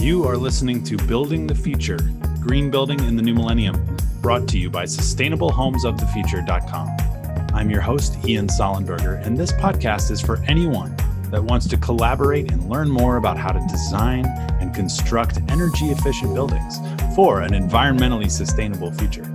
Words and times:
You 0.00 0.26
are 0.28 0.36
listening 0.36 0.84
to 0.84 0.96
Building 0.96 1.48
the 1.48 1.56
Future 1.56 1.98
Green 2.40 2.70
Building 2.70 3.00
in 3.00 3.16
the 3.16 3.22
New 3.22 3.34
Millennium, 3.34 3.96
brought 4.22 4.46
to 4.48 4.58
you 4.58 4.70
by 4.70 4.84
SustainableHomesOfTheFuture.com. 4.84 7.50
I'm 7.52 7.68
your 7.68 7.80
host, 7.80 8.16
Ian 8.24 8.46
Sollenberger, 8.46 9.20
and 9.26 9.36
this 9.36 9.50
podcast 9.50 10.12
is 10.12 10.20
for 10.20 10.40
anyone 10.44 10.94
that 11.30 11.42
wants 11.42 11.66
to 11.68 11.76
collaborate 11.76 12.52
and 12.52 12.70
learn 12.70 12.88
more 12.88 13.16
about 13.16 13.36
how 13.36 13.50
to 13.50 13.58
design 13.66 14.24
and 14.60 14.72
construct 14.72 15.40
energy 15.48 15.86
efficient 15.86 16.32
buildings 16.32 16.78
for 17.16 17.40
an 17.40 17.50
environmentally 17.50 18.30
sustainable 18.30 18.92
future. 18.92 19.28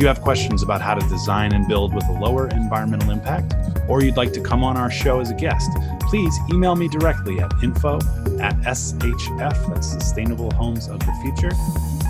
If 0.00 0.04
you 0.04 0.08
have 0.08 0.22
questions 0.22 0.62
about 0.62 0.80
how 0.80 0.94
to 0.94 1.08
design 1.10 1.52
and 1.52 1.68
build 1.68 1.94
with 1.94 2.08
a 2.08 2.12
lower 2.12 2.48
environmental 2.48 3.10
impact, 3.10 3.52
or 3.86 4.02
you'd 4.02 4.16
like 4.16 4.32
to 4.32 4.40
come 4.40 4.64
on 4.64 4.78
our 4.78 4.90
show 4.90 5.20
as 5.20 5.30
a 5.30 5.34
guest, 5.34 5.70
please 6.00 6.34
email 6.50 6.74
me 6.74 6.88
directly 6.88 7.38
at 7.38 7.52
info 7.62 7.96
at 8.40 8.56
SHF, 8.62 9.68
that's 9.68 9.86
Sustainable 9.86 10.50
Homes 10.52 10.88
of 10.88 11.00
the 11.00 11.12
Future, 11.20 11.50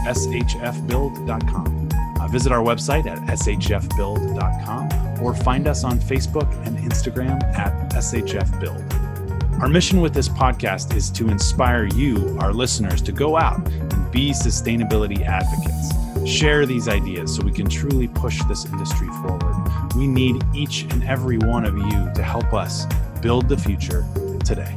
shfbuild.com. 0.07 1.89
Uh, 2.21 2.29
visit 2.29 2.53
our 2.53 2.63
website 2.63 3.07
at 3.07 3.19
shfbuild.com 3.37 5.21
or 5.21 5.35
find 5.35 5.67
us 5.67 5.83
on 5.83 5.99
Facebook 5.99 6.49
and 6.65 6.79
Instagram 6.79 7.43
at 7.59 7.91
shfbuild. 7.91 9.61
Our 9.61 9.69
mission 9.69 10.01
with 10.01 10.15
this 10.15 10.29
podcast 10.29 10.95
is 10.95 11.11
to 11.11 11.29
inspire 11.29 11.87
you, 11.87 12.39
our 12.39 12.53
listeners, 12.53 13.03
to 13.03 13.11
go 13.11 13.37
out 13.37 13.67
and 13.69 14.13
be 14.13 14.31
sustainability 14.31 15.27
advocates 15.27 16.00
share 16.27 16.67
these 16.67 16.89
ideas 16.89 17.35
so 17.35 17.43
we 17.43 17.53
can 17.53 17.69
truly 17.69 18.09
push 18.09 18.43
this 18.45 18.67
industry 18.67 19.09
forward. 19.09 19.55
We 19.97 20.07
need 20.07 20.43
each 20.55 20.83
and 20.91 21.03
every 21.05 21.39
one 21.39 21.65
of 21.65 21.77
you 21.77 22.13
to 22.15 22.23
help 22.23 22.53
us 22.53 22.87
build 23.23 23.49
the 23.49 23.57
future 23.57 24.05
today. 24.45 24.77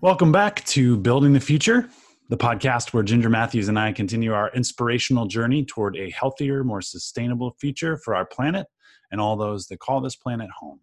Welcome 0.00 0.32
back 0.32 0.64
to 0.66 0.96
Building 0.96 1.32
the 1.34 1.40
Future, 1.40 1.88
the 2.30 2.36
podcast 2.36 2.94
where 2.94 3.02
Ginger 3.02 3.28
Matthews 3.28 3.68
and 3.68 3.78
I 3.78 3.92
continue 3.92 4.32
our 4.32 4.50
inspirational 4.54 5.26
journey 5.26 5.64
toward 5.64 5.96
a 5.96 6.10
healthier, 6.10 6.64
more 6.64 6.80
sustainable 6.80 7.54
future 7.60 7.98
for 7.98 8.14
our 8.14 8.24
planet 8.24 8.66
and 9.10 9.20
all 9.20 9.36
those 9.36 9.66
that 9.66 9.80
call 9.80 10.00
this 10.00 10.16
planet 10.16 10.48
home. 10.58 10.80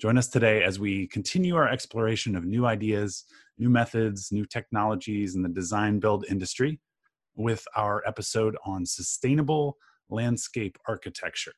Join 0.00 0.16
us 0.16 0.28
today 0.28 0.62
as 0.62 0.78
we 0.78 1.08
continue 1.08 1.56
our 1.56 1.68
exploration 1.68 2.36
of 2.36 2.44
new 2.44 2.66
ideas, 2.66 3.24
new 3.58 3.68
methods, 3.68 4.30
new 4.30 4.44
technologies 4.44 5.34
in 5.34 5.42
the 5.42 5.48
design 5.48 5.98
build 5.98 6.24
industry 6.30 6.78
with 7.34 7.66
our 7.74 8.04
episode 8.06 8.56
on 8.64 8.86
sustainable 8.86 9.76
landscape 10.08 10.78
architecture. 10.86 11.52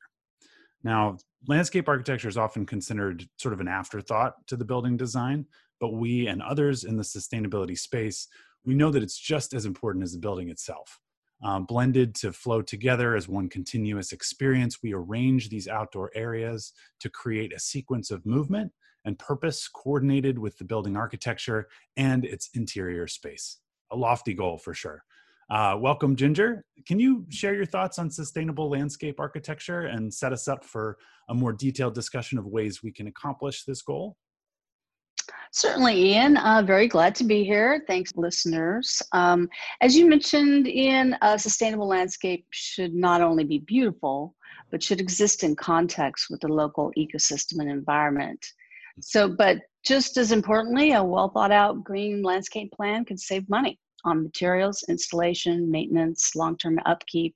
Now, 0.83 1.19
landscape 1.47 1.87
architecture 1.87 2.27
is 2.27 2.37
often 2.37 2.65
considered 2.65 3.29
sort 3.37 3.53
of 3.53 3.59
an 3.59 3.67
afterthought 3.67 4.33
to 4.47 4.55
the 4.55 4.65
building 4.65 4.97
design, 4.97 5.45
but 5.79 5.93
we 5.93 6.25
and 6.25 6.41
others 6.41 6.83
in 6.83 6.97
the 6.97 7.03
sustainability 7.03 7.77
space, 7.77 8.27
we 8.65 8.73
know 8.73 8.89
that 8.89 9.03
it's 9.03 9.19
just 9.19 9.53
as 9.53 9.65
important 9.65 10.03
as 10.03 10.13
the 10.13 10.19
building 10.19 10.49
itself 10.49 10.99
um, 11.43 11.65
blended 11.65 12.15
to 12.15 12.31
flow 12.31 12.61
together 12.61 13.15
as 13.15 13.27
one 13.27 13.49
continuous 13.49 14.11
experience. 14.11 14.83
We 14.83 14.93
arrange 14.93 15.49
these 15.49 15.67
outdoor 15.67 16.11
areas 16.15 16.73
to 16.99 17.09
create 17.09 17.53
a 17.53 17.59
sequence 17.59 18.11
of 18.11 18.25
movement 18.25 18.71
and 19.05 19.17
purpose 19.17 19.67
coordinated 19.67 20.37
with 20.37 20.57
the 20.57 20.63
building 20.63 20.95
architecture 20.95 21.67
and 21.97 22.23
its 22.23 22.49
interior 22.53 23.07
space. 23.07 23.57
A 23.91 23.95
lofty 23.95 24.33
goal 24.33 24.57
for 24.57 24.73
sure. 24.73 25.03
Uh, 25.49 25.75
welcome, 25.77 26.15
Ginger. 26.15 26.63
Can 26.87 26.97
you 26.99 27.25
share 27.29 27.53
your 27.53 27.65
thoughts 27.65 27.99
on 27.99 28.09
sustainable 28.09 28.69
landscape 28.69 29.19
architecture 29.19 29.81
and 29.81 30.13
set 30.13 30.31
us 30.31 30.47
up 30.47 30.63
for 30.63 30.97
a 31.27 31.33
more 31.33 31.51
detailed 31.51 31.93
discussion 31.93 32.37
of 32.37 32.45
ways 32.45 32.81
we 32.81 32.91
can 32.91 33.07
accomplish 33.07 33.65
this 33.65 33.81
goal? 33.81 34.15
Certainly, 35.51 36.13
Ian. 36.13 36.37
Uh, 36.37 36.63
very 36.65 36.87
glad 36.87 37.13
to 37.15 37.25
be 37.25 37.43
here. 37.43 37.83
Thanks, 37.85 38.13
listeners. 38.15 39.01
Um, 39.11 39.49
as 39.81 39.97
you 39.97 40.07
mentioned, 40.07 40.67
Ian, 40.67 41.17
a 41.21 41.37
sustainable 41.37 41.87
landscape 41.87 42.45
should 42.51 42.93
not 42.93 43.21
only 43.21 43.43
be 43.43 43.59
beautiful, 43.59 44.33
but 44.71 44.81
should 44.81 45.01
exist 45.01 45.43
in 45.43 45.57
context 45.57 46.27
with 46.29 46.39
the 46.39 46.47
local 46.47 46.93
ecosystem 46.97 47.59
and 47.59 47.69
environment. 47.69 48.45
So, 49.01 49.27
but 49.27 49.57
just 49.85 50.17
as 50.17 50.31
importantly, 50.31 50.93
a 50.93 51.03
well 51.03 51.29
thought 51.29 51.51
out 51.51 51.83
green 51.83 52.23
landscape 52.23 52.71
plan 52.71 53.03
can 53.03 53.17
save 53.17 53.49
money 53.49 53.77
on 54.05 54.23
materials, 54.23 54.83
installation, 54.87 55.69
maintenance, 55.69 56.33
long 56.33 56.57
term 56.57 56.79
upkeep, 56.85 57.35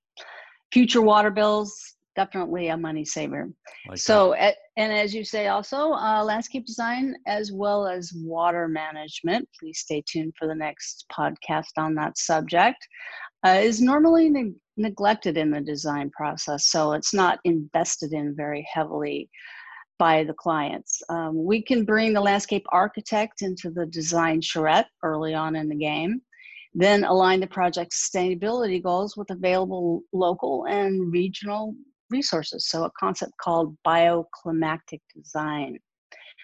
future 0.72 1.02
water 1.02 1.32
bills, 1.32 1.96
definitely 2.16 2.70
a 2.70 2.78
money 2.78 3.04
saver. 3.04 3.50
Like 3.90 3.98
so, 3.98 4.34
at, 4.34 4.56
and 4.78 4.92
as 4.92 5.14
you 5.14 5.24
say, 5.24 5.48
also 5.48 5.94
uh, 5.94 6.24
landscape 6.24 6.66
design 6.66 7.16
as 7.28 7.52
well 7.52 7.88
as 7.88 8.14
water 8.16 8.68
management. 8.68 9.48
Please 9.60 9.80
stay 9.80 10.04
tuned 10.08 10.34
for 10.38 10.48
the 10.48 10.56
next 10.56 11.06
podcast 11.12 11.72
on 11.78 11.96
that 11.96 12.18
subject. 12.18 12.86
Uh, 13.46 13.60
is 13.62 13.82
normally 13.82 14.30
ne- 14.30 14.54
neglected 14.76 15.38
in 15.38 15.52
the 15.52 15.62
design 15.62 16.10
process, 16.10 16.68
so 16.68 16.94
it's 16.94 17.14
not 17.14 17.40
invested 17.46 18.12
in 18.12 18.36
very 18.36 18.68
heavily 18.72 19.30
by 19.98 20.24
the 20.24 20.34
clients. 20.34 21.02
Um, 21.10 21.46
we 21.46 21.62
can 21.62 21.86
bring 21.86 22.12
the 22.12 22.22
landscape 22.22 22.66
architect 22.70 23.44
into 23.44 23.70
the 23.70 23.86
design 23.86 24.42
charrette 24.42 24.88
early 25.04 25.34
on 25.34 25.56
in 25.56 25.70
the 25.70 25.76
game 25.76 26.22
then 26.76 27.06
align 27.06 27.40
the 27.40 27.48
project's 27.48 28.10
sustainability 28.10 28.84
goals 28.84 29.16
with 29.16 29.32
available 29.32 30.02
local 30.12 30.66
and 30.66 31.12
regional 31.12 31.74
resources. 32.10 32.68
So, 32.68 32.84
a 32.84 32.92
concept 33.00 33.34
called 33.40 33.76
bioclimatic 33.86 35.02
design, 35.16 35.78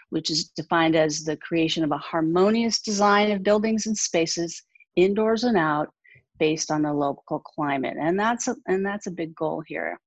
which 0.09 0.29
is 0.29 0.49
defined 0.49 0.95
as 0.95 1.23
the 1.23 1.37
creation 1.37 1.83
of 1.83 1.91
a 1.91 1.97
harmonious 1.97 2.81
design 2.81 3.31
of 3.31 3.43
buildings 3.43 3.85
and 3.87 3.97
spaces, 3.97 4.63
indoors 4.95 5.43
and 5.43 5.57
out, 5.57 5.89
based 6.39 6.71
on 6.71 6.81
the 6.81 6.93
local 6.93 7.39
climate. 7.39 7.97
And 7.99 8.19
that's 8.19 8.47
a, 8.47 8.55
and 8.67 8.85
that's 8.85 9.07
a 9.07 9.11
big 9.11 9.35
goal 9.35 9.63
here 9.67 9.97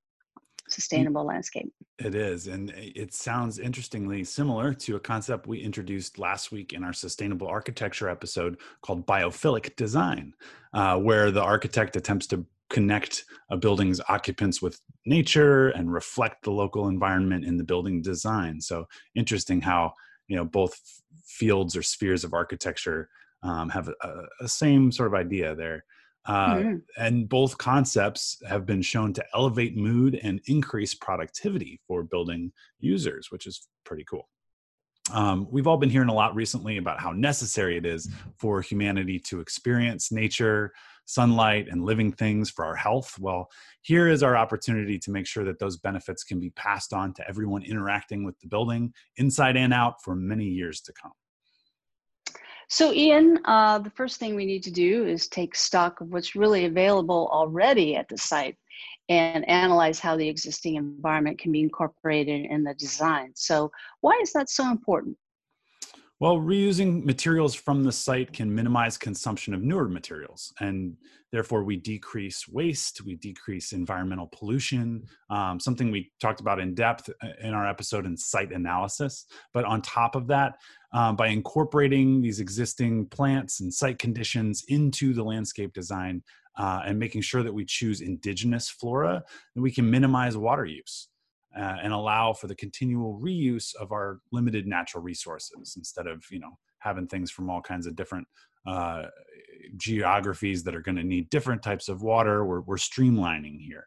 sustainable 0.69 1.25
landscape. 1.25 1.73
It 1.99 2.15
is. 2.15 2.47
And 2.49 2.71
it 2.77 3.15
sounds 3.15 3.59
interestingly 3.59 4.25
similar 4.25 4.75
to 4.75 4.97
a 4.97 5.01
concept 5.01 5.47
we 5.47 5.61
introduced 5.61 6.19
last 6.19 6.51
week 6.51 6.73
in 6.73 6.83
our 6.83 6.93
sustainable 6.93 7.47
architecture 7.47 8.09
episode 8.09 8.59
called 8.83 9.07
biophilic 9.07 9.77
design, 9.77 10.35
uh, 10.73 10.99
where 10.99 11.31
the 11.31 11.43
architect 11.43 11.97
attempts 11.97 12.27
to 12.29 12.45
connect 12.71 13.25
a 13.51 13.57
building's 13.57 14.01
occupants 14.09 14.63
with 14.63 14.81
nature 15.07 15.69
and 15.69 15.93
reflect 15.93 16.45
the 16.45 16.51
local 16.51 16.89
environment 16.89 17.45
in 17.45 17.57
the 17.57 17.65
building 17.65 18.03
design. 18.03 18.61
So 18.61 18.87
interesting 19.15 19.61
how 19.61 19.93
you 20.29 20.37
know 20.37 20.45
both 20.45 20.81
fields 21.25 21.77
or 21.77 21.83
spheres 21.83 22.25
of 22.25 22.33
architecture 22.33 23.09
um, 23.43 23.69
have 23.69 23.89
a, 23.89 24.23
a, 24.41 24.49
same 24.49 24.91
sort 24.91 25.09
of 25.09 25.15
idea 25.15 25.55
there. 25.55 25.85
Uh, 26.27 26.55
mm-hmm. 26.55 26.77
And 26.97 27.29
both 27.29 27.59
concepts 27.59 28.41
have 28.49 28.65
been 28.65 28.81
shown 28.81 29.13
to 29.13 29.25
elevate 29.35 29.77
mood 29.77 30.19
and 30.23 30.41
increase 30.47 30.95
productivity 30.95 31.79
for 31.87 32.03
building 32.03 32.53
users, 32.81 33.31
which 33.31 33.47
is 33.47 33.69
pretty 33.85 34.05
cool. 34.05 34.29
Um, 35.13 35.47
we've 35.51 35.67
all 35.67 35.77
been 35.77 35.91
hearing 35.91 36.09
a 36.09 36.15
lot 36.15 36.35
recently 36.35 36.79
about 36.79 37.01
how 37.01 37.13
necessary 37.13 37.77
it 37.77 37.85
is 37.85 38.09
for 38.39 38.63
humanity 38.63 39.19
to 39.21 39.41
experience 39.41 40.11
nature, 40.11 40.73
sunlight, 41.05 41.69
and 41.69 41.85
living 41.85 42.11
things 42.11 42.49
for 42.51 42.65
our 42.65 42.75
health. 42.75 43.19
Well, 43.19 43.51
here 43.83 44.09
is 44.09 44.23
our 44.23 44.37
opportunity 44.37 44.99
to 45.01 45.11
make 45.11 45.27
sure 45.27 45.45
that 45.45 45.59
those 45.59 45.77
benefits 45.77 46.25
can 46.25 46.41
be 46.41 46.51
passed 46.51 46.95
on 46.95 47.13
to 47.15 47.29
everyone 47.29 47.63
interacting 47.63 48.25
with 48.25 48.39
the 48.41 48.49
building, 48.49 48.95
inside 49.19 49.57
and 49.57 49.75
out, 49.75 50.03
for 50.03 50.15
many 50.17 50.47
years 50.47 50.81
to 50.83 50.93
come. 51.01 51.13
So, 52.71 52.95
Ian, 52.95 53.41
uh, 53.45 53.81
the 53.81 53.91
first 53.91 54.19
thing 54.19 54.35
we 54.35 54.47
need 54.47 54.63
to 54.63 54.71
do 54.71 55.05
is 55.05 55.29
take 55.29 55.55
stock 55.55 56.01
of 56.01 56.13
what's 56.13 56.35
really 56.35 56.65
available 56.65 57.29
already 57.31 57.95
at 57.95 58.09
the 58.09 58.17
site 58.17 58.57
and 59.09 59.49
analyze 59.49 59.99
how 59.99 60.17
the 60.17 60.29
existing 60.29 60.77
environment 60.77 61.39
can 61.39 61.53
be 61.53 61.61
incorporated 61.61 62.47
in 62.47 62.65
the 62.65 62.75
design. 62.75 63.33
So, 63.35 63.71
why 64.01 64.19
is 64.23 64.33
that 64.33 64.49
so 64.49 64.71
important? 64.71 65.17
Well, 66.21 66.37
reusing 66.37 67.05
materials 67.05 67.55
from 67.57 67.83
the 67.83 67.91
site 67.91 68.33
can 68.33 68.55
minimize 68.55 68.97
consumption 68.97 69.53
of 69.53 69.63
newer 69.63 69.89
materials, 69.89 70.53
and 70.61 70.97
therefore 71.33 71.65
we 71.65 71.77
decrease 71.77 72.47
waste, 72.47 73.05
we 73.05 73.17
decrease 73.17 73.73
environmental 73.73 74.31
pollution, 74.33 75.07
um, 75.29 75.59
something 75.59 75.91
we 75.91 76.13
talked 76.21 76.41
about 76.41 76.61
in 76.61 76.73
depth 76.75 77.11
uh, 77.21 77.29
in 77.43 77.53
our 77.53 77.69
episode 77.69 78.07
in 78.07 78.17
site 78.17 78.53
analysis. 78.53 79.27
But 79.53 79.65
on 79.65 79.83
top 79.83 80.15
of 80.15 80.29
that, 80.29 80.55
um, 80.93 81.17
by 81.17 81.27
incorporating 81.27 82.23
these 82.23 82.39
existing 82.39 83.07
plants 83.07 83.61
and 83.61 83.75
site 83.75 83.99
conditions 83.99 84.65
into 84.69 85.15
the 85.15 85.25
landscape 85.25 85.73
design, 85.73 86.23
uh, 86.57 86.83
and 86.87 86.99
making 86.99 87.23
sure 87.23 87.43
that 87.43 87.53
we 87.53 87.65
choose 87.65 88.01
indigenous 88.01 88.71
flora, 88.71 89.25
we 89.57 89.73
can 89.73 89.91
minimize 89.91 90.37
water 90.37 90.65
use. 90.65 91.09
Uh, 91.57 91.77
and 91.83 91.93
allow 91.93 92.33
for 92.33 92.49
the 92.49 92.55
continual 92.55 93.21
reuse 93.23 93.75
of 93.77 93.93
our 93.93 94.19
limited 94.33 94.67
natural 94.67 95.03
resources 95.03 95.75
instead 95.77 96.07
of 96.07 96.25
you 96.31 96.41
know 96.41 96.59
having 96.79 97.07
things 97.07 97.31
from 97.31 97.49
all 97.49 97.61
kinds 97.61 97.87
of 97.87 97.95
different 97.95 98.27
uh, 98.67 99.05
geographies 99.77 100.65
that 100.65 100.75
are 100.75 100.81
going 100.81 100.97
to 100.97 101.05
need 101.05 101.31
different 101.31 101.63
types 101.63 101.89
of 101.89 102.03
water 102.03 102.45
we're, 102.45 102.63
we're 102.63 102.77
streamlining 102.77 103.61
here 103.61 103.87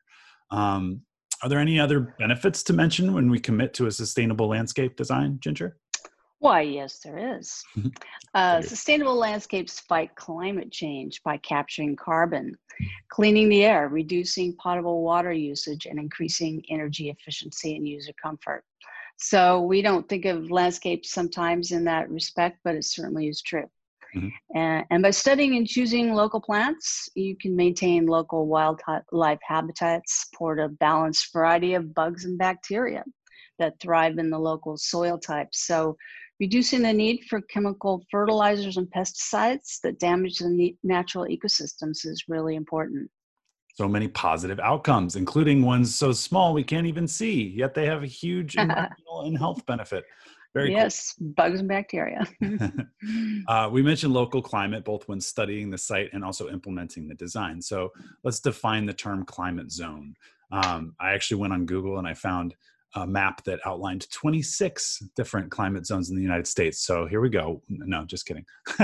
um, 0.52 1.02
Are 1.44 1.50
there 1.50 1.60
any 1.60 1.80
other 1.80 2.16
benefits 2.18 2.64
to 2.64 2.74
mention 2.74 3.14
when 3.14 3.30
we 3.30 3.40
commit 3.40 3.74
to 3.76 3.88
a 3.88 3.92
sustainable 3.92 4.48
landscape 4.48 4.96
design, 4.96 5.38
Ginger? 5.40 5.78
Why, 6.40 6.62
yes, 6.62 7.00
there 7.00 7.38
is. 7.38 7.64
uh, 8.34 8.62
sustainable 8.62 9.16
landscapes 9.16 9.80
fight 9.80 10.16
climate 10.16 10.72
change 10.72 11.24
by 11.24 11.38
capturing 11.38 11.96
carbon, 11.96 12.56
cleaning 13.10 13.50
the 13.50 13.66
air, 13.66 13.88
reducing 13.88 14.56
potable 14.56 15.02
water 15.02 15.32
usage, 15.34 15.88
and 15.88 15.98
increasing 15.98 16.64
energy 16.70 17.10
efficiency 17.10 17.76
and 17.76 17.88
user 17.88 18.14
comfort. 18.22 18.64
So 19.18 19.62
we 19.62 19.82
don't 19.82 20.08
think 20.08 20.26
of 20.26 20.52
landscapes 20.52 21.12
sometimes 21.12 21.72
in 21.72 21.84
that 21.86 22.10
respect, 22.10 22.60
but 22.64 22.76
it 22.76 22.86
certainly 22.86 23.28
is 23.28 23.42
true. 23.42 23.68
Mm-hmm. 24.16 24.58
And, 24.58 24.86
and, 24.90 25.04
by 25.04 25.10
studying 25.10 25.58
and 25.58 25.68
choosing 25.68 26.14
local 26.14 26.40
plants, 26.40 27.10
you 27.16 27.36
can 27.36 27.56
maintain 27.56 28.06
local 28.06 28.48
wildlife 28.48 29.40
habitats, 29.46 30.28
support 30.30 30.60
a 30.60 30.70
balanced 30.70 31.34
variety 31.34 31.74
of 31.74 31.94
bugs 31.94 32.24
and 32.26 32.38
bacteria 32.38 33.04
that 33.60 33.80
thrive 33.80 34.18
in 34.18 34.30
the 34.30 34.40
local 34.40 34.78
soil 34.78 35.18
types. 35.18 35.66
So, 35.66 35.98
reducing 36.40 36.84
the 36.84 36.94
need 36.94 37.24
for 37.30 37.42
chemical 37.42 38.04
fertilizers 38.12 38.78
and 38.78 38.88
pesticides 38.92 39.80
that 39.84 40.00
damage 40.00 40.38
the 40.40 40.76
natural 40.84 41.26
ecosystems 41.26 42.06
is 42.06 42.24
really 42.28 42.56
important. 42.56 43.10
So 43.76 43.88
many 43.88 44.08
positive 44.08 44.60
outcomes, 44.60 45.16
including 45.16 45.64
ones 45.64 45.94
so 45.94 46.12
small 46.12 46.54
we 46.54 46.64
can't 46.64 46.88
even 46.88 47.08
see, 47.08 47.54
yet 47.56 47.74
they 47.74 47.86
have 47.86 48.04
a 48.04 48.08
huge 48.08 48.56
environmental 48.58 49.22
and 49.26 49.38
health 49.38 49.66
benefit. 49.66 50.04
Very 50.54 50.72
yes, 50.72 51.14
cool. 51.20 51.34
bugs 51.36 51.60
and 51.60 51.70
bacteria. 51.70 52.26
uh, 53.48 53.70
we 53.72 53.84
mentioned 53.84 54.14
local 54.14 54.42
climate 54.42 54.84
both 54.84 55.08
when 55.08 55.22
studying 55.22 55.70
the 55.70 55.78
site 55.78 56.10
and 56.14 56.24
also 56.24 56.50
implementing 56.50 57.08
the 57.08 57.14
design. 57.16 57.62
So 57.62 57.92
let's 58.24 58.40
define 58.40 58.86
the 58.86 58.94
term 58.94 59.26
climate 59.26 59.72
zone. 59.72 60.16
Um, 60.52 60.96
I 61.00 61.12
actually 61.14 61.38
went 61.38 61.54
on 61.54 61.66
Google 61.66 62.00
and 62.00 62.08
I 62.08 62.14
found 62.14 62.56
a 62.96 63.06
map 63.06 63.44
that 63.44 63.60
outlined 63.66 64.10
26 64.12 65.04
different 65.16 65.52
climate 65.52 65.86
zones 65.86 66.10
in 66.10 66.16
the 66.16 66.22
United 66.22 66.48
States. 66.48 66.80
So 66.80 67.06
here 67.06 67.22
we 67.22 67.30
go. 67.30 67.62
No, 67.68 68.06
just 68.06 68.26
kidding. 68.26 68.46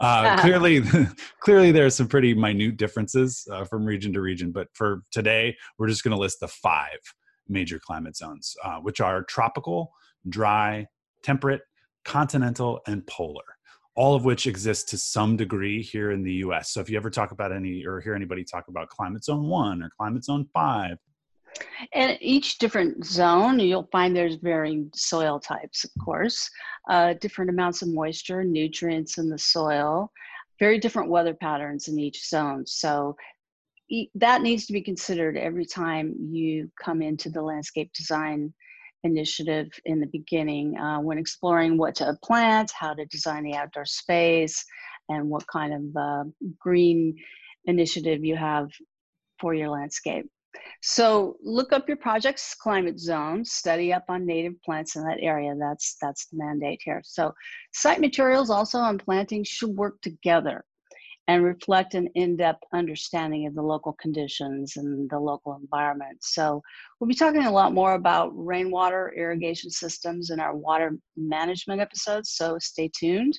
uh, 0.00 0.36
clearly, 0.40 0.82
clearly 1.40 1.72
there 1.72 1.86
are 1.86 1.90
some 1.90 2.08
pretty 2.08 2.32
minute 2.34 2.76
differences 2.76 3.46
uh, 3.50 3.64
from 3.64 3.84
region 3.84 4.12
to 4.12 4.20
region. 4.20 4.52
But 4.52 4.68
for 4.72 5.02
today, 5.10 5.56
we're 5.78 5.88
just 5.88 6.04
going 6.04 6.14
to 6.14 6.20
list 6.20 6.40
the 6.40 6.48
five 6.48 6.98
major 7.48 7.78
climate 7.78 8.16
zones, 8.16 8.56
uh, 8.64 8.78
which 8.78 9.00
are 9.00 9.24
tropical, 9.24 9.92
dry, 10.28 10.86
temperate, 11.22 11.62
continental, 12.04 12.80
and 12.86 13.06
polar, 13.06 13.42
all 13.96 14.14
of 14.14 14.24
which 14.24 14.46
exist 14.46 14.88
to 14.90 14.96
some 14.98 15.36
degree 15.36 15.82
here 15.82 16.12
in 16.12 16.22
the 16.22 16.34
US. 16.34 16.70
So 16.72 16.80
if 16.80 16.88
you 16.88 16.96
ever 16.96 17.10
talk 17.10 17.32
about 17.32 17.52
any 17.52 17.84
or 17.84 18.00
hear 18.00 18.14
anybody 18.14 18.44
talk 18.44 18.68
about 18.68 18.88
climate 18.88 19.24
zone 19.24 19.48
one 19.48 19.82
or 19.82 19.90
climate 19.98 20.24
zone 20.24 20.46
five, 20.54 20.98
and 21.92 22.16
each 22.20 22.58
different 22.58 23.04
zone, 23.04 23.58
you'll 23.58 23.88
find 23.90 24.14
there's 24.14 24.36
varying 24.36 24.90
soil 24.94 25.40
types, 25.40 25.84
of 25.84 25.90
course, 26.02 26.48
uh, 26.88 27.14
different 27.14 27.50
amounts 27.50 27.82
of 27.82 27.88
moisture, 27.88 28.44
nutrients 28.44 29.18
in 29.18 29.28
the 29.28 29.38
soil, 29.38 30.12
very 30.58 30.78
different 30.78 31.10
weather 31.10 31.34
patterns 31.34 31.88
in 31.88 31.98
each 31.98 32.28
zone. 32.28 32.66
So 32.66 33.16
that 34.14 34.42
needs 34.42 34.66
to 34.66 34.72
be 34.72 34.82
considered 34.82 35.36
every 35.36 35.66
time 35.66 36.14
you 36.30 36.70
come 36.82 37.02
into 37.02 37.28
the 37.28 37.42
landscape 37.42 37.92
design 37.92 38.52
initiative 39.02 39.68
in 39.86 40.00
the 40.00 40.06
beginning 40.06 40.76
uh, 40.78 41.00
when 41.00 41.18
exploring 41.18 41.76
what 41.76 41.94
to 41.96 42.16
plant, 42.22 42.70
how 42.70 42.94
to 42.94 43.06
design 43.06 43.42
the 43.42 43.54
outdoor 43.54 43.86
space, 43.86 44.64
and 45.08 45.28
what 45.28 45.46
kind 45.46 45.72
of 45.74 45.96
uh, 45.96 46.24
green 46.58 47.16
initiative 47.64 48.24
you 48.24 48.36
have 48.36 48.68
for 49.40 49.54
your 49.54 49.70
landscape. 49.70 50.30
So 50.82 51.36
look 51.42 51.72
up 51.72 51.88
your 51.88 51.96
project's 51.96 52.54
climate 52.54 52.98
zone, 52.98 53.44
study 53.44 53.92
up 53.92 54.04
on 54.08 54.26
native 54.26 54.60
plants 54.62 54.96
in 54.96 55.04
that 55.04 55.18
area. 55.20 55.54
That's 55.58 55.96
that's 56.00 56.26
the 56.26 56.38
mandate 56.38 56.80
here. 56.84 57.02
So 57.04 57.32
site 57.72 58.00
materials 58.00 58.50
also 58.50 58.78
on 58.78 58.98
planting 58.98 59.44
should 59.44 59.70
work 59.70 60.00
together 60.00 60.64
and 61.28 61.44
reflect 61.44 61.94
an 61.94 62.08
in-depth 62.16 62.64
understanding 62.72 63.46
of 63.46 63.54
the 63.54 63.62
local 63.62 63.92
conditions 64.00 64.76
and 64.76 65.08
the 65.10 65.18
local 65.18 65.56
environment. 65.62 66.18
So 66.22 66.60
we'll 66.98 67.06
be 67.06 67.14
talking 67.14 67.44
a 67.44 67.52
lot 67.52 67.72
more 67.72 67.94
about 67.94 68.32
rainwater 68.34 69.14
irrigation 69.16 69.70
systems 69.70 70.30
in 70.30 70.40
our 70.40 70.56
water 70.56 70.96
management 71.16 71.80
episodes, 71.80 72.30
so 72.30 72.58
stay 72.58 72.90
tuned. 72.98 73.38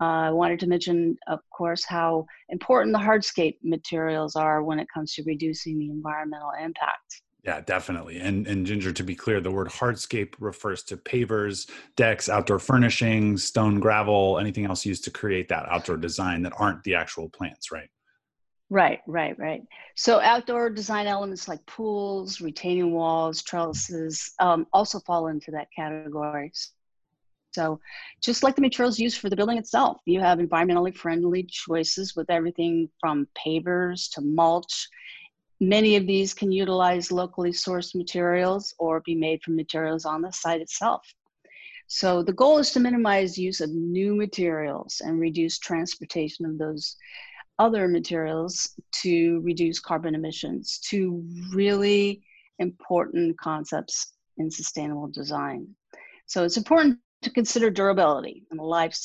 Uh, 0.00 0.28
I 0.28 0.30
wanted 0.30 0.60
to 0.60 0.66
mention, 0.66 1.16
of 1.26 1.40
course, 1.50 1.84
how 1.84 2.26
important 2.48 2.92
the 2.92 2.98
hardscape 2.98 3.56
materials 3.62 4.36
are 4.36 4.62
when 4.62 4.78
it 4.78 4.88
comes 4.92 5.14
to 5.14 5.22
reducing 5.24 5.78
the 5.78 5.90
environmental 5.90 6.50
impact. 6.62 7.22
Yeah, 7.46 7.60
definitely. 7.60 8.18
And 8.18 8.46
and 8.48 8.66
Ginger, 8.66 8.92
to 8.92 9.04
be 9.04 9.14
clear, 9.14 9.40
the 9.40 9.52
word 9.52 9.68
hardscape 9.68 10.34
refers 10.40 10.82
to 10.84 10.96
pavers, 10.96 11.70
decks, 11.94 12.28
outdoor 12.28 12.58
furnishings, 12.58 13.44
stone, 13.44 13.78
gravel, 13.78 14.38
anything 14.38 14.66
else 14.66 14.84
used 14.84 15.04
to 15.04 15.12
create 15.12 15.48
that 15.48 15.68
outdoor 15.68 15.96
design 15.96 16.42
that 16.42 16.54
aren't 16.58 16.82
the 16.82 16.96
actual 16.96 17.28
plants, 17.28 17.70
right? 17.70 17.88
Right, 18.68 18.98
right, 19.06 19.38
right. 19.38 19.62
So 19.94 20.18
outdoor 20.18 20.70
design 20.70 21.06
elements 21.06 21.46
like 21.46 21.64
pools, 21.66 22.40
retaining 22.40 22.92
walls, 22.92 23.42
trellises 23.42 24.32
um, 24.40 24.66
also 24.72 24.98
fall 24.98 25.28
into 25.28 25.52
that 25.52 25.68
category. 25.74 26.52
So 27.56 27.80
just 28.22 28.42
like 28.42 28.54
the 28.54 28.62
materials 28.68 28.98
used 28.98 29.18
for 29.18 29.30
the 29.30 29.36
building 29.36 29.58
itself, 29.58 29.96
you 30.04 30.20
have 30.20 30.38
environmentally 30.38 30.94
friendly 30.94 31.42
choices 31.44 32.14
with 32.14 32.28
everything 32.30 32.88
from 33.00 33.26
pavers 33.34 34.10
to 34.12 34.20
mulch 34.20 34.88
Many 35.60 35.96
of 35.96 36.06
these 36.06 36.34
can 36.34 36.52
utilize 36.52 37.10
locally 37.10 37.50
sourced 37.50 37.94
materials 37.94 38.74
or 38.78 39.00
be 39.00 39.14
made 39.14 39.42
from 39.42 39.56
materials 39.56 40.04
on 40.04 40.20
the 40.20 40.30
site 40.30 40.60
itself. 40.60 41.02
So 41.86 42.22
the 42.22 42.32
goal 42.32 42.58
is 42.58 42.72
to 42.72 42.80
minimize 42.80 43.38
use 43.38 43.62
of 43.62 43.70
new 43.70 44.14
materials 44.14 45.00
and 45.02 45.18
reduce 45.18 45.58
transportation 45.58 46.44
of 46.44 46.58
those 46.58 46.96
other 47.58 47.88
materials 47.88 48.74
to 49.02 49.40
reduce 49.40 49.80
carbon 49.80 50.14
emissions, 50.14 50.78
two 50.78 51.24
really 51.54 52.22
important 52.58 53.38
concepts 53.40 54.12
in 54.36 54.50
sustainable 54.50 55.08
design. 55.08 55.68
So 56.26 56.44
it's 56.44 56.58
important 56.58 56.98
to 57.22 57.30
consider 57.30 57.70
durability 57.70 58.44
and 58.50 58.58
the 58.58 58.64
life, 58.64 58.96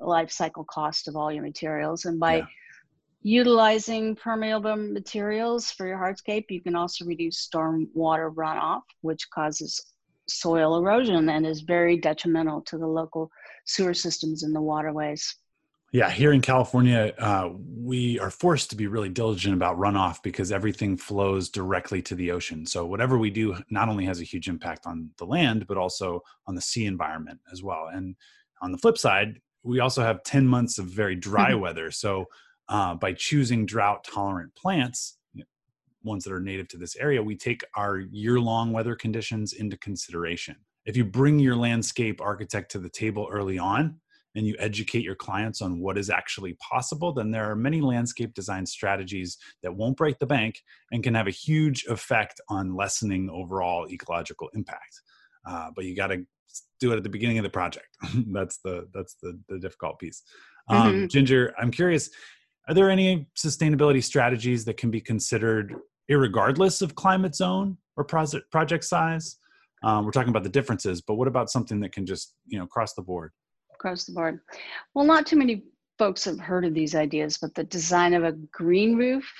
life 0.00 0.30
cycle 0.30 0.64
cost 0.64 1.08
of 1.08 1.16
all 1.16 1.32
your 1.32 1.42
materials. 1.42 2.04
And 2.04 2.20
by 2.20 2.36
yeah 2.36 2.46
Utilizing 3.26 4.14
permeable 4.14 4.76
materials 4.76 5.72
for 5.72 5.88
your 5.88 5.98
hardscape, 5.98 6.44
you 6.48 6.60
can 6.60 6.76
also 6.76 7.04
reduce 7.04 7.40
storm 7.40 7.88
water 7.92 8.30
runoff, 8.30 8.82
which 9.00 9.28
causes 9.30 9.84
soil 10.28 10.76
erosion 10.76 11.28
and 11.28 11.44
is 11.44 11.62
very 11.62 11.96
detrimental 11.96 12.60
to 12.60 12.78
the 12.78 12.86
local 12.86 13.28
sewer 13.64 13.94
systems 13.94 14.44
and 14.44 14.54
the 14.54 14.60
waterways. 14.60 15.34
Yeah, 15.96 16.10
here 16.10 16.32
in 16.32 16.42
California, 16.42 17.14
uh, 17.18 17.48
we 17.74 18.18
are 18.18 18.30
forced 18.30 18.68
to 18.68 18.76
be 18.76 18.86
really 18.86 19.08
diligent 19.08 19.54
about 19.54 19.78
runoff 19.78 20.22
because 20.22 20.52
everything 20.52 20.94
flows 20.98 21.48
directly 21.48 22.02
to 22.02 22.14
the 22.14 22.32
ocean. 22.32 22.66
So, 22.66 22.84
whatever 22.84 23.16
we 23.16 23.30
do 23.30 23.56
not 23.70 23.88
only 23.88 24.04
has 24.04 24.20
a 24.20 24.24
huge 24.24 24.46
impact 24.46 24.84
on 24.84 25.08
the 25.16 25.24
land, 25.24 25.66
but 25.66 25.78
also 25.78 26.20
on 26.46 26.54
the 26.54 26.60
sea 26.60 26.84
environment 26.84 27.40
as 27.50 27.62
well. 27.62 27.88
And 27.90 28.14
on 28.60 28.72
the 28.72 28.76
flip 28.76 28.98
side, 28.98 29.40
we 29.62 29.80
also 29.80 30.02
have 30.02 30.22
10 30.22 30.46
months 30.46 30.76
of 30.76 30.84
very 30.84 31.16
dry 31.16 31.54
weather. 31.54 31.90
So, 31.90 32.26
uh, 32.68 32.96
by 32.96 33.14
choosing 33.14 33.64
drought 33.64 34.04
tolerant 34.04 34.54
plants, 34.54 35.16
ones 36.04 36.24
that 36.24 36.32
are 36.34 36.40
native 36.40 36.68
to 36.68 36.76
this 36.76 36.94
area, 36.96 37.22
we 37.22 37.38
take 37.38 37.64
our 37.74 38.00
year 38.00 38.38
long 38.38 38.70
weather 38.70 38.96
conditions 38.96 39.54
into 39.54 39.78
consideration. 39.78 40.56
If 40.84 40.94
you 40.94 41.06
bring 41.06 41.38
your 41.38 41.56
landscape 41.56 42.20
architect 42.20 42.70
to 42.72 42.80
the 42.80 42.90
table 42.90 43.28
early 43.32 43.58
on 43.58 43.98
and 44.36 44.46
you 44.46 44.54
educate 44.58 45.02
your 45.02 45.14
clients 45.14 45.62
on 45.62 45.80
what 45.80 45.98
is 45.98 46.10
actually 46.10 46.54
possible, 46.54 47.12
then 47.12 47.30
there 47.30 47.50
are 47.50 47.56
many 47.56 47.80
landscape 47.80 48.34
design 48.34 48.66
strategies 48.66 49.38
that 49.62 49.74
won't 49.74 49.96
break 49.96 50.18
the 50.18 50.26
bank 50.26 50.62
and 50.92 51.02
can 51.02 51.14
have 51.14 51.26
a 51.26 51.32
huge 51.32 51.84
effect 51.86 52.40
on 52.48 52.76
lessening 52.76 53.30
overall 53.30 53.88
ecological 53.90 54.48
impact. 54.54 55.00
Uh, 55.48 55.70
but 55.74 55.86
you 55.86 55.96
got 55.96 56.08
to 56.08 56.24
do 56.80 56.92
it 56.92 56.96
at 56.96 57.02
the 57.02 57.08
beginning 57.08 57.38
of 57.38 57.44
the 57.44 57.50
project. 57.50 57.88
that's 58.28 58.58
the 58.58 58.88
that's 58.92 59.16
the, 59.22 59.38
the 59.48 59.58
difficult 59.58 59.98
piece. 59.98 60.22
Um, 60.68 60.92
mm-hmm. 60.92 61.06
Ginger, 61.06 61.54
I'm 61.58 61.70
curious 61.70 62.10
are 62.68 62.74
there 62.74 62.90
any 62.90 63.28
sustainability 63.36 64.02
strategies 64.02 64.64
that 64.64 64.76
can 64.76 64.90
be 64.90 65.00
considered 65.00 65.74
regardless 66.08 66.82
of 66.82 66.94
climate 66.94 67.34
zone 67.34 67.78
or 67.96 68.04
project 68.04 68.50
project 68.50 68.84
size? 68.84 69.38
Um, 69.82 70.04
we're 70.04 70.10
talking 70.10 70.30
about 70.30 70.42
the 70.42 70.48
differences, 70.48 71.00
but 71.00 71.14
what 71.14 71.28
about 71.28 71.50
something 71.50 71.80
that 71.80 71.92
can 71.92 72.06
just 72.06 72.34
you 72.46 72.58
know 72.58 72.66
cross 72.66 72.94
the 72.94 73.02
board? 73.02 73.32
Across 73.78 74.06
the 74.06 74.12
board. 74.12 74.40
Well, 74.94 75.04
not 75.04 75.26
too 75.26 75.36
many 75.36 75.64
folks 75.98 76.24
have 76.24 76.38
heard 76.38 76.64
of 76.64 76.74
these 76.74 76.94
ideas, 76.94 77.38
but 77.38 77.54
the 77.54 77.64
design 77.64 78.14
of 78.14 78.24
a 78.24 78.32
green 78.32 78.96
roof, 78.96 79.30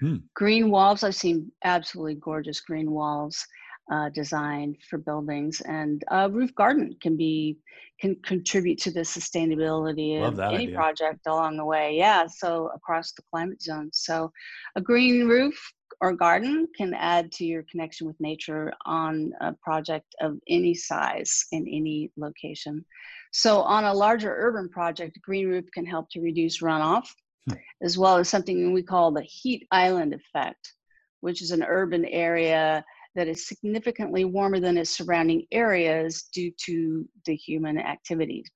hmm. 0.00 0.16
green 0.34 0.70
walls. 0.70 1.02
I've 1.02 1.14
seen 1.14 1.50
absolutely 1.64 2.16
gorgeous 2.16 2.60
green 2.60 2.90
walls 2.90 3.46
uh, 3.92 4.08
designed 4.10 4.76
for 4.88 4.98
buildings, 4.98 5.60
and 5.62 6.04
a 6.10 6.30
roof 6.30 6.54
garden 6.54 6.96
can 7.02 7.16
be 7.16 7.58
can 8.00 8.16
contribute 8.24 8.78
to 8.78 8.90
the 8.90 9.00
sustainability 9.00 10.20
Love 10.20 10.34
of 10.34 10.40
any 10.40 10.64
idea. 10.64 10.74
project 10.74 11.20
along 11.26 11.56
the 11.56 11.64
way. 11.64 11.96
Yeah, 11.96 12.26
so 12.26 12.70
across 12.74 13.12
the 13.12 13.22
climate 13.30 13.62
zone. 13.62 13.90
So, 13.92 14.32
a 14.76 14.80
green 14.80 15.28
roof 15.28 15.54
or 16.00 16.12
garden 16.12 16.66
can 16.76 16.94
add 16.94 17.30
to 17.32 17.44
your 17.44 17.64
connection 17.70 18.06
with 18.06 18.16
nature 18.18 18.72
on 18.86 19.32
a 19.40 19.52
project 19.62 20.14
of 20.20 20.38
any 20.48 20.74
size 20.74 21.44
in 21.52 21.62
any 21.68 22.10
location. 22.16 22.84
So, 23.32 23.62
on 23.62 23.84
a 23.84 23.94
larger 23.94 24.34
urban 24.38 24.68
project, 24.68 25.18
Green 25.22 25.48
Roof 25.48 25.64
can 25.72 25.86
help 25.86 26.10
to 26.10 26.20
reduce 26.20 26.60
runoff, 26.60 27.08
hmm. 27.48 27.56
as 27.82 27.98
well 27.98 28.18
as 28.18 28.28
something 28.28 28.72
we 28.72 28.82
call 28.82 29.10
the 29.10 29.22
heat 29.22 29.66
island 29.70 30.14
effect, 30.14 30.74
which 31.20 31.42
is 31.42 31.50
an 31.50 31.62
urban 31.62 32.04
area 32.04 32.84
that 33.14 33.28
is 33.28 33.46
significantly 33.46 34.24
warmer 34.24 34.60
than 34.60 34.78
its 34.78 34.90
surrounding 34.90 35.46
areas 35.50 36.24
due 36.32 36.50
to 36.64 37.08
the 37.26 37.34
human 37.34 37.78
activities. 37.78 38.50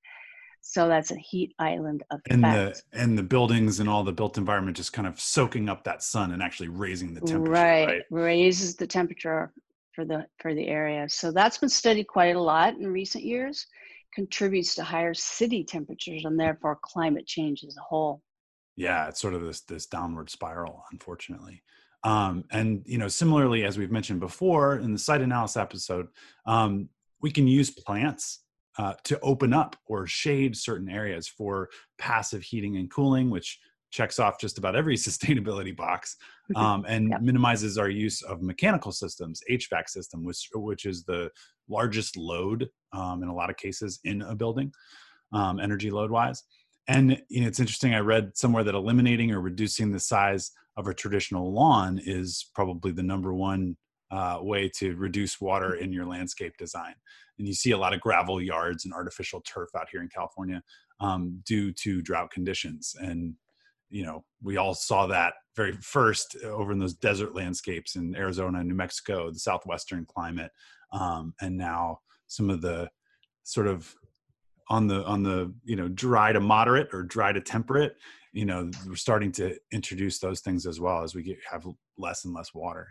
So 0.60 0.88
that's 0.88 1.10
a 1.12 1.16
heat 1.16 1.54
island 1.58 2.02
effect. 2.10 2.28
And 2.30 2.42
the 2.42 2.82
and 2.92 3.16
the 3.16 3.22
buildings 3.22 3.78
and 3.78 3.88
all 3.88 4.02
the 4.02 4.12
built 4.12 4.36
environment 4.36 4.76
just 4.76 4.92
kind 4.92 5.06
of 5.06 5.20
soaking 5.20 5.68
up 5.68 5.84
that 5.84 6.02
sun 6.02 6.32
and 6.32 6.42
actually 6.42 6.68
raising 6.68 7.14
the 7.14 7.20
temperature. 7.20 7.50
Right, 7.52 7.86
right? 7.86 8.02
raises 8.10 8.74
the 8.74 8.86
temperature 8.86 9.52
for 9.92 10.04
the 10.04 10.26
for 10.38 10.54
the 10.54 10.66
area. 10.66 11.08
So 11.08 11.30
that's 11.30 11.58
been 11.58 11.68
studied 11.68 12.08
quite 12.08 12.34
a 12.34 12.40
lot 12.40 12.74
in 12.74 12.92
recent 12.92 13.24
years. 13.24 13.66
Contributes 14.16 14.74
to 14.74 14.82
higher 14.82 15.14
city 15.14 15.62
temperatures 15.62 16.24
and 16.24 16.40
therefore 16.40 16.78
climate 16.82 17.26
change 17.26 17.62
as 17.64 17.76
a 17.76 17.82
whole. 17.82 18.22
Yeah, 18.74 19.08
it's 19.08 19.20
sort 19.20 19.34
of 19.34 19.42
this 19.42 19.60
this 19.60 19.86
downward 19.86 20.30
spiral, 20.30 20.82
unfortunately. 20.90 21.62
Um, 22.02 22.44
and 22.50 22.82
you 22.86 22.98
know, 22.98 23.08
similarly, 23.08 23.64
as 23.64 23.78
we've 23.78 23.90
mentioned 23.90 24.20
before 24.20 24.78
in 24.78 24.92
the 24.92 24.98
site 24.98 25.20
analysis 25.20 25.58
episode, 25.58 26.06
um, 26.46 26.88
we 27.20 27.30
can 27.30 27.46
use 27.46 27.70
plants 27.70 28.40
uh, 28.78 28.94
to 29.04 29.20
open 29.20 29.52
up 29.52 29.76
or 29.86 30.06
shade 30.06 30.56
certain 30.56 30.88
areas 30.88 31.28
for 31.28 31.68
passive 31.98 32.42
heating 32.42 32.76
and 32.76 32.90
cooling, 32.90 33.30
which 33.30 33.58
checks 33.90 34.18
off 34.18 34.38
just 34.38 34.58
about 34.58 34.76
every 34.76 34.96
sustainability 35.08 35.76
box 35.76 36.16
mm-hmm. 36.50 36.64
um, 36.64 36.84
and 36.88 37.10
yep. 37.10 37.20
minimizes 37.20 37.78
our 37.78 37.90
use 37.90 38.22
of 38.22 38.42
mechanical 38.42 38.92
systems, 38.92 39.42
HVAC 39.50 39.88
system, 39.88 40.24
which 40.24 40.48
which 40.54 40.86
is 40.86 41.04
the 41.04 41.30
largest 41.68 42.16
load 42.16 42.68
um, 42.92 43.22
in 43.22 43.28
a 43.28 43.34
lot 43.34 43.50
of 43.50 43.56
cases 43.56 44.00
in 44.04 44.22
a 44.22 44.34
building, 44.34 44.72
um, 45.32 45.60
energy 45.60 45.90
load 45.90 46.10
wise. 46.10 46.42
And 46.88 47.20
you 47.28 47.40
know, 47.40 47.48
it's 47.48 47.60
interesting. 47.60 47.94
I 47.94 47.98
read 47.98 48.36
somewhere 48.36 48.64
that 48.64 48.74
eliminating 48.74 49.32
or 49.32 49.40
reducing 49.40 49.90
the 49.90 50.00
size 50.00 50.52
of 50.76 50.86
a 50.86 50.94
traditional 50.94 51.52
lawn 51.52 52.00
is 52.04 52.50
probably 52.54 52.92
the 52.92 53.02
number 53.02 53.34
one 53.34 53.76
uh, 54.10 54.38
way 54.40 54.68
to 54.76 54.94
reduce 54.96 55.40
water 55.40 55.74
in 55.74 55.92
your 55.92 56.06
landscape 56.06 56.56
design. 56.56 56.94
And 57.38 57.46
you 57.46 57.54
see 57.54 57.72
a 57.72 57.78
lot 57.78 57.92
of 57.92 58.00
gravel 58.00 58.40
yards 58.40 58.84
and 58.84 58.94
artificial 58.94 59.40
turf 59.40 59.70
out 59.76 59.88
here 59.90 60.00
in 60.00 60.08
California 60.08 60.62
um, 61.00 61.42
due 61.44 61.72
to 61.72 62.02
drought 62.02 62.30
conditions. 62.30 62.94
And 63.00 63.34
you 63.88 64.04
know, 64.04 64.24
we 64.42 64.56
all 64.56 64.74
saw 64.74 65.06
that 65.06 65.34
very 65.54 65.72
first 65.80 66.36
over 66.44 66.72
in 66.72 66.78
those 66.78 66.94
desert 66.94 67.34
landscapes 67.34 67.96
in 67.96 68.16
Arizona, 68.16 68.62
New 68.62 68.74
Mexico, 68.74 69.30
the 69.30 69.38
southwestern 69.38 70.04
climate, 70.04 70.50
um, 70.92 71.34
and 71.40 71.56
now 71.56 72.00
some 72.26 72.50
of 72.50 72.60
the 72.60 72.88
sort 73.42 73.66
of 73.66 73.94
on 74.68 74.86
the 74.86 75.04
on 75.04 75.22
the 75.22 75.52
you 75.64 75.76
know 75.76 75.88
dry 75.88 76.32
to 76.32 76.40
moderate 76.40 76.88
or 76.92 77.02
dry 77.02 77.32
to 77.32 77.40
temperate 77.40 77.94
you 78.32 78.44
know 78.44 78.68
we're 78.86 78.96
starting 78.96 79.30
to 79.30 79.56
introduce 79.72 80.18
those 80.18 80.40
things 80.40 80.66
as 80.66 80.80
well 80.80 81.04
as 81.04 81.14
we 81.14 81.22
get 81.22 81.38
have 81.48 81.64
less 81.96 82.24
and 82.24 82.34
less 82.34 82.52
water 82.52 82.88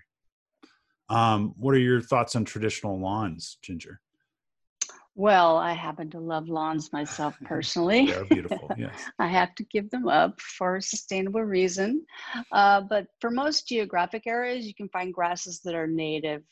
um, 1.10 1.54
what 1.58 1.76
are 1.76 1.80
your 1.80 2.02
thoughts 2.02 2.36
on 2.36 2.46
traditional 2.46 3.00
lawns, 3.00 3.58
Ginger? 3.62 4.00
Well, 5.18 5.56
I 5.56 5.72
happen 5.72 6.10
to 6.12 6.20
love 6.20 6.50
lawns 6.50 6.92
myself 6.92 7.38
personally. 7.46 8.08
They're 8.08 8.26
beautiful, 8.26 8.70
yes. 8.78 8.92
I 9.20 9.28
have 9.28 9.56
to 9.56 9.64
give 9.66 9.90
them 9.90 10.08
up 10.08 10.42
for 10.42 10.78
a 10.78 10.82
sustainable 10.82 11.44
reason. 11.44 12.06
Uh, 12.52 12.82
but 12.82 13.08
for 13.22 13.30
most 13.30 13.68
geographic 13.68 14.28
areas, 14.28 14.66
you 14.66 14.74
can 14.74 14.90
find 14.90 15.14
grasses 15.14 15.62
that 15.62 15.76
are 15.76 15.88
native 15.88 16.44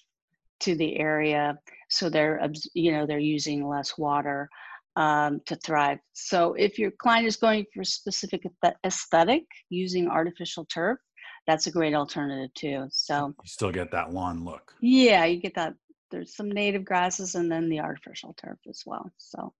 to 0.61 0.75
the 0.75 0.97
area. 0.97 1.57
So 1.89 2.09
they're, 2.09 2.49
you 2.73 2.91
know, 2.91 3.05
they're 3.05 3.19
using 3.19 3.67
less 3.67 3.97
water 3.97 4.49
um, 4.95 5.41
to 5.45 5.55
thrive. 5.57 5.99
So 6.13 6.53
if 6.53 6.77
your 6.77 6.91
client 6.91 7.27
is 7.27 7.37
going 7.37 7.65
for 7.73 7.83
specific 7.83 8.43
aesthetic 8.85 9.43
using 9.69 10.07
artificial 10.07 10.65
turf, 10.65 10.99
that's 11.47 11.67
a 11.67 11.71
great 11.71 11.93
alternative 11.93 12.53
too. 12.53 12.87
So 12.91 13.27
you 13.27 13.47
still 13.47 13.71
get 13.71 13.91
that 13.91 14.13
lawn 14.13 14.45
look. 14.45 14.73
Yeah, 14.81 15.25
you 15.25 15.39
get 15.39 15.55
that. 15.55 15.73
There's 16.09 16.35
some 16.35 16.51
native 16.51 16.85
grasses 16.85 17.35
and 17.35 17.51
then 17.51 17.69
the 17.69 17.79
artificial 17.79 18.35
turf 18.37 18.59
as 18.69 18.83
well. 18.85 19.09
So 19.17 19.51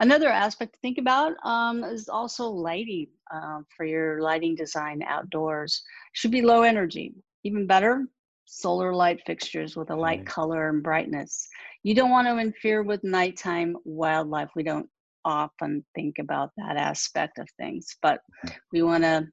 another 0.00 0.28
aspect 0.28 0.74
to 0.74 0.80
think 0.80 0.98
about 0.98 1.32
um, 1.44 1.84
is 1.84 2.08
also 2.08 2.48
lighting 2.48 3.06
uh, 3.34 3.60
for 3.74 3.86
your 3.86 4.20
lighting 4.20 4.54
design 4.54 5.02
outdoors. 5.02 5.82
Should 6.12 6.30
be 6.30 6.42
low 6.42 6.62
energy. 6.62 7.14
Even 7.44 7.66
better, 7.66 8.06
solar 8.52 8.94
light 8.94 9.18
fixtures 9.24 9.76
with 9.76 9.88
a 9.90 9.96
light 9.96 10.20
okay. 10.20 10.26
color 10.26 10.68
and 10.68 10.82
brightness. 10.82 11.48
You 11.84 11.94
don't 11.94 12.10
want 12.10 12.28
to 12.28 12.36
interfere 12.36 12.82
with 12.82 13.02
nighttime 13.02 13.76
wildlife. 13.84 14.50
We 14.54 14.62
don't 14.62 14.88
often 15.24 15.82
think 15.94 16.18
about 16.18 16.50
that 16.58 16.76
aspect 16.76 17.38
of 17.38 17.48
things, 17.58 17.96
but 18.02 18.20
we 18.70 18.82
want 18.82 19.04
to 19.04 19.26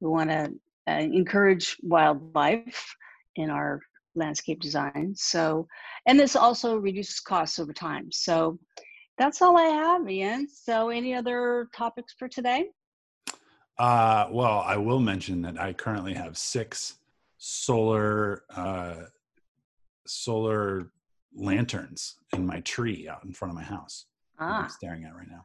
we 0.00 0.10
want 0.10 0.28
to 0.28 0.52
uh, 0.88 0.92
encourage 0.92 1.76
wildlife 1.82 2.94
in 3.36 3.48
our 3.48 3.80
landscape 4.14 4.60
design. 4.60 5.14
So, 5.16 5.66
and 6.06 6.20
this 6.20 6.36
also 6.36 6.76
reduces 6.76 7.20
costs 7.20 7.58
over 7.58 7.72
time. 7.72 8.12
So, 8.12 8.58
that's 9.16 9.40
all 9.40 9.56
I 9.56 9.68
have, 9.68 10.08
Ian. 10.08 10.48
So, 10.48 10.90
any 10.90 11.14
other 11.14 11.68
topics 11.74 12.14
for 12.18 12.28
today? 12.28 12.66
Uh, 13.78 14.28
well, 14.30 14.62
I 14.66 14.76
will 14.76 15.00
mention 15.00 15.40
that 15.42 15.58
I 15.58 15.72
currently 15.72 16.12
have 16.12 16.36
six 16.36 16.96
solar 17.42 18.44
uh, 18.54 19.04
solar 20.06 20.92
lanterns 21.34 22.16
in 22.34 22.46
my 22.46 22.60
tree 22.60 23.08
out 23.08 23.24
in 23.24 23.32
front 23.32 23.50
of 23.50 23.56
my 23.56 23.64
house. 23.64 24.06
Ah. 24.38 24.62
I'm 24.62 24.68
staring 24.68 25.04
at 25.04 25.14
right 25.14 25.28
now 25.28 25.44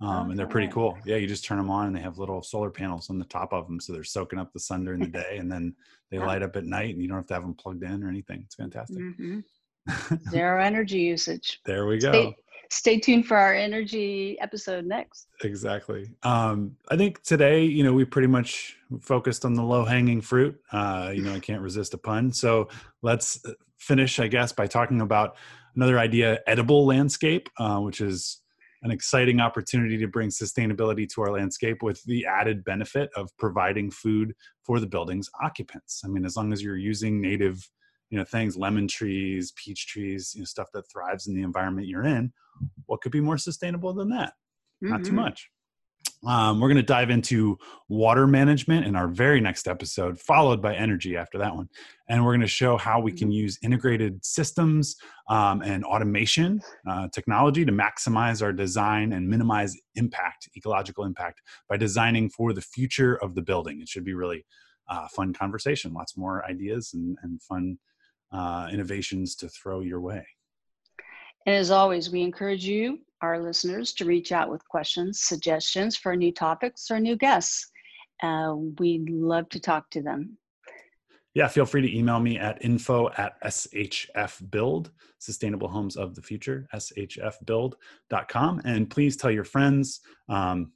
um, 0.00 0.30
and 0.30 0.38
they're 0.38 0.46
pretty 0.46 0.68
cool. 0.68 0.98
Yeah, 1.06 1.16
you 1.16 1.26
just 1.26 1.44
turn 1.44 1.58
them 1.58 1.70
on, 1.70 1.86
and 1.86 1.96
they 1.96 2.00
have 2.00 2.18
little 2.18 2.42
solar 2.42 2.70
panels 2.70 3.08
on 3.08 3.18
the 3.18 3.24
top 3.24 3.52
of 3.52 3.66
them, 3.66 3.80
so 3.80 3.92
they're 3.92 4.04
soaking 4.04 4.38
up 4.38 4.52
the 4.52 4.60
sun 4.60 4.84
during 4.84 5.00
the 5.00 5.06
day, 5.06 5.38
and 5.38 5.50
then 5.50 5.74
they 6.10 6.16
yeah. 6.18 6.26
light 6.26 6.42
up 6.42 6.56
at 6.56 6.64
night, 6.64 6.92
and 6.94 7.02
you 7.02 7.08
don't 7.08 7.16
have 7.16 7.26
to 7.26 7.34
have 7.34 7.42
them 7.42 7.54
plugged 7.54 7.82
in 7.82 8.02
or 8.02 8.08
anything. 8.08 8.42
It's 8.44 8.54
fantastic. 8.54 8.98
Mm-hmm. 8.98 10.16
Zero 10.30 10.62
energy 10.62 10.98
usage. 10.98 11.60
There 11.64 11.86
we 11.86 11.98
go. 11.98 12.10
Stay, 12.10 12.36
stay, 12.70 12.98
tuned 12.98 13.26
for 13.26 13.36
our 13.36 13.54
energy 13.54 14.36
episode 14.40 14.84
next. 14.84 15.28
Exactly. 15.42 16.10
Um, 16.22 16.76
I 16.88 16.96
think 16.96 17.22
today, 17.22 17.64
you 17.64 17.84
know, 17.84 17.92
we 17.92 18.04
pretty 18.04 18.28
much 18.28 18.76
focused 19.00 19.44
on 19.44 19.54
the 19.54 19.62
low 19.62 19.84
hanging 19.84 20.20
fruit. 20.20 20.60
Uh, 20.72 21.12
you 21.14 21.22
know, 21.22 21.34
I 21.34 21.40
can't 21.40 21.62
resist 21.62 21.94
a 21.94 21.98
pun, 21.98 22.32
so 22.32 22.68
let's 23.02 23.44
uh, 23.44 23.52
finish, 23.78 24.18
I 24.20 24.28
guess, 24.28 24.52
by 24.52 24.66
talking 24.66 25.00
about 25.00 25.36
another 25.74 25.98
idea: 25.98 26.40
edible 26.46 26.86
landscape, 26.86 27.48
uh, 27.58 27.78
which 27.78 28.00
is 28.00 28.40
an 28.82 28.90
exciting 28.90 29.40
opportunity 29.40 29.98
to 29.98 30.06
bring 30.06 30.28
sustainability 30.28 31.08
to 31.08 31.22
our 31.22 31.32
landscape 31.32 31.82
with 31.82 32.02
the 32.04 32.24
added 32.26 32.62
benefit 32.64 33.10
of 33.16 33.30
providing 33.38 33.90
food 33.90 34.34
for 34.62 34.80
the 34.80 34.86
building's 34.86 35.28
occupants. 35.42 36.02
I 36.04 36.08
mean, 36.08 36.24
as 36.24 36.36
long 36.36 36.52
as 36.52 36.62
you're 36.62 36.76
using 36.76 37.20
native, 37.20 37.68
you 38.10 38.18
know, 38.18 38.24
things, 38.24 38.56
lemon 38.56 38.88
trees, 38.88 39.52
peach 39.52 39.86
trees, 39.86 40.32
you 40.34 40.40
know, 40.40 40.46
stuff 40.46 40.68
that 40.74 40.90
thrives 40.90 41.26
in 41.26 41.34
the 41.34 41.42
environment 41.42 41.88
you're 41.88 42.04
in, 42.04 42.32
what 42.86 43.00
could 43.00 43.12
be 43.12 43.20
more 43.20 43.38
sustainable 43.38 43.92
than 43.92 44.10
that? 44.10 44.32
Mm-hmm. 44.82 44.88
Not 44.90 44.98
too 44.98 45.06
mm-hmm. 45.06 45.16
much. 45.16 45.50
Um, 46.26 46.60
we're 46.60 46.68
going 46.68 46.76
to 46.76 46.82
dive 46.82 47.10
into 47.10 47.58
water 47.88 48.26
management 48.26 48.86
in 48.86 48.96
our 48.96 49.06
very 49.06 49.40
next 49.40 49.68
episode, 49.68 50.18
followed 50.18 50.62
by 50.62 50.74
energy 50.74 51.16
after 51.16 51.38
that 51.38 51.54
one. 51.54 51.68
And 52.08 52.24
we're 52.24 52.32
going 52.32 52.40
to 52.40 52.46
show 52.46 52.76
how 52.76 53.00
we 53.00 53.12
can 53.12 53.28
mm-hmm. 53.28 53.32
use 53.32 53.58
integrated 53.62 54.24
systems 54.24 54.96
um, 55.28 55.62
and 55.62 55.84
automation 55.84 56.60
uh, 56.88 57.08
technology 57.12 57.64
to 57.64 57.72
maximize 57.72 58.42
our 58.42 58.52
design 58.52 59.12
and 59.12 59.28
minimize 59.28 59.76
impact, 59.94 60.48
ecological 60.56 61.04
impact, 61.04 61.42
by 61.68 61.76
designing 61.76 62.30
for 62.30 62.52
the 62.52 62.62
future 62.62 63.16
of 63.16 63.34
the 63.34 63.42
building. 63.42 63.80
It 63.80 63.88
should 63.88 64.04
be 64.04 64.14
really 64.14 64.46
uh, 64.88 65.08
fun 65.08 65.32
conversation, 65.32 65.92
lots 65.92 66.16
more 66.16 66.44
ideas 66.46 66.92
and, 66.94 67.16
and 67.22 67.42
fun 67.42 67.78
uh, 68.32 68.68
innovations 68.72 69.36
to 69.36 69.48
throw 69.48 69.80
your 69.80 70.00
way. 70.00 70.26
And 71.46 71.54
as 71.54 71.70
always, 71.70 72.10
we 72.10 72.22
encourage 72.22 72.64
you 72.64 72.98
our 73.22 73.40
listeners 73.40 73.92
to 73.94 74.04
reach 74.04 74.32
out 74.32 74.50
with 74.50 74.66
questions, 74.68 75.20
suggestions 75.22 75.96
for 75.96 76.14
new 76.16 76.32
topics 76.32 76.90
or 76.90 77.00
new 77.00 77.16
guests. 77.16 77.70
Uh, 78.22 78.54
we'd 78.78 79.08
love 79.08 79.48
to 79.50 79.60
talk 79.60 79.88
to 79.90 80.02
them. 80.02 80.36
Yeah, 81.34 81.48
feel 81.48 81.66
free 81.66 81.82
to 81.82 81.96
email 81.96 82.18
me 82.18 82.38
at 82.38 82.64
info 82.64 83.10
at 83.18 83.38
shfbuild, 83.42 84.90
Sustainable 85.18 85.68
Homes 85.68 85.96
of 85.96 86.14
the 86.14 86.22
Future, 86.22 86.66
shfbuild.com. 86.74 88.62
And 88.64 88.88
please 88.88 89.18
tell 89.18 89.30
your 89.30 89.44
friends, 89.44 90.00
um, 90.30 90.72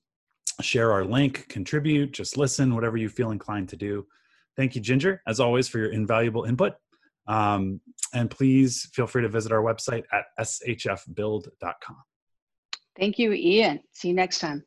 share 0.61 0.92
our 0.92 1.04
link, 1.04 1.49
contribute, 1.49 2.12
just 2.12 2.37
listen, 2.37 2.75
whatever 2.75 2.99
you 2.99 3.09
feel 3.09 3.30
inclined 3.30 3.71
to 3.71 3.76
do. 3.76 4.07
Thank 4.54 4.75
you, 4.75 4.83
Ginger, 4.83 5.23
as 5.26 5.40
always, 5.40 5.66
for 5.66 5.78
your 5.78 5.92
invaluable 5.92 6.45
input. 6.45 6.75
Um, 7.26 7.80
and 8.12 8.30
please 8.30 8.88
feel 8.92 9.06
free 9.06 9.22
to 9.22 9.28
visit 9.28 9.52
our 9.52 9.62
website 9.62 10.04
at 10.12 10.24
shfbuild.com. 10.40 11.96
Thank 12.98 13.18
you, 13.18 13.32
Ian. 13.32 13.80
See 13.92 14.08
you 14.08 14.14
next 14.14 14.40
time. 14.40 14.64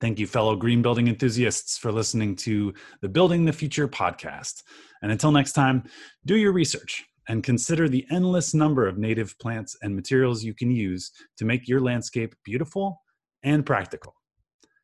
Thank 0.00 0.18
you, 0.18 0.26
fellow 0.26 0.56
green 0.56 0.82
building 0.82 1.08
enthusiasts, 1.08 1.78
for 1.78 1.90
listening 1.90 2.36
to 2.36 2.74
the 3.00 3.08
Building 3.08 3.44
the 3.44 3.52
Future 3.52 3.88
podcast. 3.88 4.62
And 5.02 5.10
until 5.10 5.32
next 5.32 5.52
time, 5.52 5.84
do 6.24 6.36
your 6.36 6.52
research 6.52 7.04
and 7.28 7.42
consider 7.42 7.88
the 7.88 8.06
endless 8.10 8.54
number 8.54 8.86
of 8.86 8.98
native 8.98 9.38
plants 9.38 9.76
and 9.82 9.94
materials 9.94 10.44
you 10.44 10.54
can 10.54 10.70
use 10.70 11.10
to 11.38 11.44
make 11.44 11.66
your 11.66 11.80
landscape 11.80 12.34
beautiful 12.44 13.02
and 13.42 13.64
practical. 13.64 14.14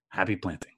Happy 0.09 0.37
planting. 0.37 0.72